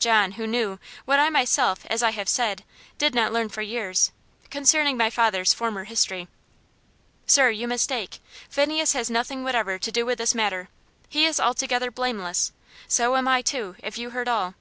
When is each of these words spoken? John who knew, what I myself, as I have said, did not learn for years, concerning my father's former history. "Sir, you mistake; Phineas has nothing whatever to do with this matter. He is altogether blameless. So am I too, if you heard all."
John 0.00 0.32
who 0.32 0.44
knew, 0.48 0.80
what 1.04 1.20
I 1.20 1.30
myself, 1.30 1.86
as 1.86 2.02
I 2.02 2.10
have 2.10 2.28
said, 2.28 2.64
did 2.98 3.14
not 3.14 3.32
learn 3.32 3.48
for 3.48 3.62
years, 3.62 4.10
concerning 4.50 4.96
my 4.96 5.08
father's 5.08 5.54
former 5.54 5.84
history. 5.84 6.26
"Sir, 7.28 7.50
you 7.50 7.68
mistake; 7.68 8.18
Phineas 8.50 8.94
has 8.94 9.08
nothing 9.08 9.44
whatever 9.44 9.78
to 9.78 9.92
do 9.92 10.04
with 10.04 10.18
this 10.18 10.34
matter. 10.34 10.68
He 11.08 11.26
is 11.26 11.38
altogether 11.38 11.92
blameless. 11.92 12.50
So 12.88 13.14
am 13.14 13.28
I 13.28 13.40
too, 13.40 13.76
if 13.80 13.96
you 13.98 14.10
heard 14.10 14.26
all." 14.26 14.54